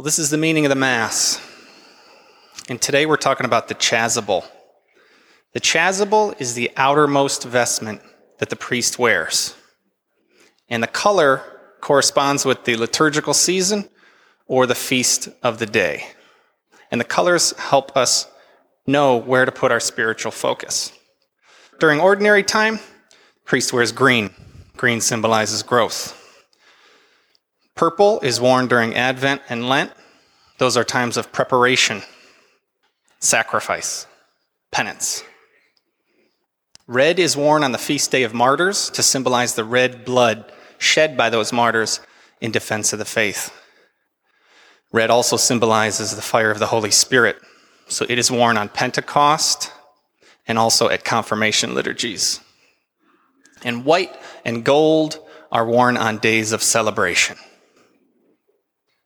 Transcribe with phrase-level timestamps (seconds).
[0.00, 1.38] Well, this is the meaning of the Mass.
[2.70, 4.46] And today we're talking about the chasuble.
[5.52, 8.00] The chasuble is the outermost vestment
[8.38, 9.54] that the priest wears.
[10.70, 11.42] And the color
[11.82, 13.90] corresponds with the liturgical season
[14.46, 16.06] or the feast of the day.
[16.90, 18.26] And the colors help us
[18.86, 20.94] know where to put our spiritual focus.
[21.78, 22.80] During ordinary time,
[23.44, 24.30] priest wears green.
[24.78, 26.16] Green symbolizes growth.
[27.80, 29.90] Purple is worn during Advent and Lent.
[30.58, 32.02] Those are times of preparation,
[33.20, 34.06] sacrifice,
[34.70, 35.24] penance.
[36.86, 41.16] Red is worn on the feast day of martyrs to symbolize the red blood shed
[41.16, 42.00] by those martyrs
[42.42, 43.50] in defense of the faith.
[44.92, 47.38] Red also symbolizes the fire of the Holy Spirit,
[47.88, 49.72] so it is worn on Pentecost
[50.46, 52.40] and also at confirmation liturgies.
[53.64, 55.18] And white and gold
[55.50, 57.38] are worn on days of celebration.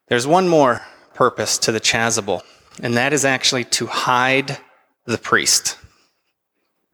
[0.09, 0.83] There's one more
[1.15, 2.43] purpose to the chasuble,
[2.83, 4.59] and that is actually to hide
[5.07, 5.79] the priest.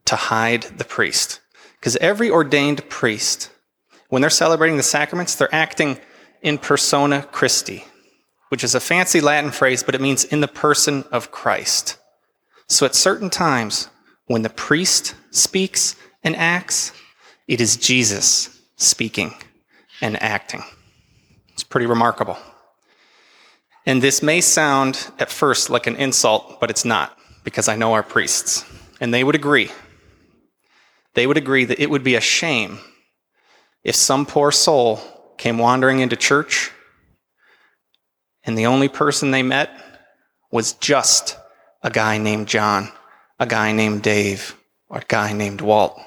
[0.05, 1.39] To hide the priest.
[1.79, 3.49] Because every ordained priest,
[4.09, 5.99] when they're celebrating the sacraments, they're acting
[6.41, 7.85] in persona Christi,
[8.49, 11.97] which is a fancy Latin phrase, but it means in the person of Christ.
[12.67, 13.89] So at certain times,
[14.27, 16.93] when the priest speaks and acts,
[17.47, 19.33] it is Jesus speaking
[20.01, 20.63] and acting.
[21.53, 22.37] It's pretty remarkable.
[23.85, 27.93] And this may sound at first like an insult, but it's not, because I know
[27.93, 28.63] our priests.
[28.99, 29.71] And they would agree.
[31.15, 32.79] They would agree that it would be a shame
[33.83, 35.01] if some poor soul
[35.37, 36.71] came wandering into church
[38.43, 39.71] and the only person they met
[40.51, 41.37] was just
[41.83, 42.91] a guy named John,
[43.39, 44.55] a guy named Dave,
[44.89, 45.99] or a guy named Walt.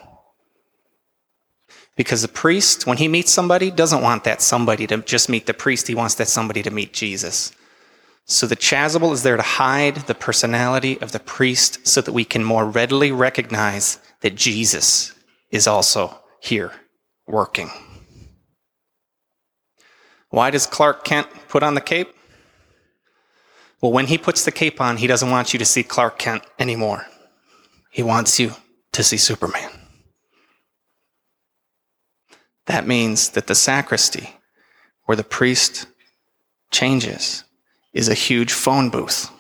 [1.96, 5.54] Because the priest, when he meets somebody, doesn't want that somebody to just meet the
[5.54, 5.86] priest.
[5.86, 7.52] He wants that somebody to meet Jesus.
[8.26, 12.24] So the chasuble is there to hide the personality of the priest so that we
[12.24, 15.12] can more readily recognize that Jesus
[15.50, 16.72] is also here
[17.26, 17.70] working.
[20.30, 22.14] Why does Clark Kent put on the cape?
[23.80, 26.42] Well, when he puts the cape on, he doesn't want you to see Clark Kent
[26.58, 27.06] anymore.
[27.90, 28.52] He wants you
[28.92, 29.70] to see Superman.
[32.66, 34.30] That means that the sacristy,
[35.04, 35.86] where the priest
[36.70, 37.43] changes,
[37.94, 39.30] is a huge phone booth.